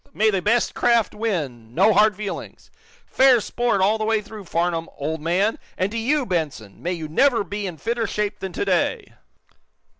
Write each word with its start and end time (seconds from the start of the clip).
May 0.15 0.31
the 0.31 0.41
best 0.41 0.73
craft 0.73 1.13
win, 1.13 1.75
no 1.75 1.93
hard 1.93 2.15
feelings! 2.15 2.71
Fair 3.05 3.39
sport 3.39 3.81
all 3.81 3.99
the 3.99 4.03
way 4.03 4.19
through, 4.19 4.45
Farnum, 4.45 4.89
old 4.97 5.21
and 5.27 5.59
to 5.91 5.95
you, 5.99 6.25
Benson 6.25 6.81
may 6.81 6.93
you 6.93 7.07
never 7.07 7.43
be 7.43 7.67
in 7.67 7.77
fitter 7.77 8.07
shape 8.07 8.39
than 8.39 8.51
to 8.53 8.65
day!" 8.65 9.13